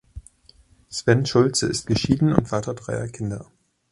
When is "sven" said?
0.89-1.27